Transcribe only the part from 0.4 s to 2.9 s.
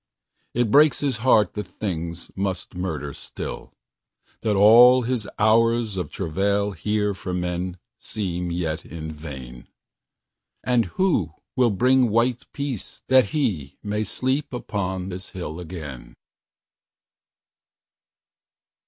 It breaks his heart that things must